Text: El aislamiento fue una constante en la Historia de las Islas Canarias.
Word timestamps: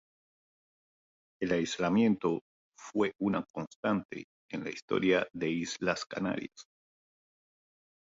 El 1.43 1.51
aislamiento 1.51 2.41
fue 2.75 3.13
una 3.19 3.43
constante 3.43 4.25
en 4.51 4.63
la 4.63 4.71
Historia 4.71 5.27
de 5.31 5.45
las 5.45 5.53
Islas 5.57 6.05
Canarias. 6.07 6.63